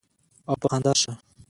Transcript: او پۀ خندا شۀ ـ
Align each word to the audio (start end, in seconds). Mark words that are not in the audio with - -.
او 0.49 0.53
پۀ 0.61 0.67
خندا 0.71 0.93
شۀ 1.01 1.11
ـ 1.15 1.19